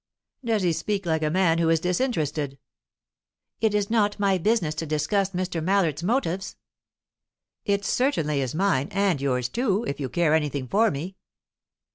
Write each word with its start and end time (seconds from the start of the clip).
"Does 0.43 0.63
he 0.63 0.73
speak 0.73 1.05
like 1.05 1.21
a 1.21 1.29
man 1.29 1.59
who 1.59 1.69
is 1.69 1.79
disinterested?" 1.79 2.57
"It 3.59 3.75
is 3.75 3.91
not 3.91 4.19
my 4.19 4.39
business 4.39 4.73
to 4.81 4.87
discuss 4.87 5.29
Mr. 5.29 5.63
Mallard's 5.63 6.01
motives." 6.01 6.55
"It 7.65 7.85
certainly 7.85 8.41
is 8.41 8.55
mine 8.55 8.87
and 8.89 9.21
yours 9.21 9.47
too, 9.47 9.83
if 9.83 9.99
you 9.99 10.09
care 10.09 10.33
anything 10.33 10.67
for 10.67 10.89
me." 10.89 11.17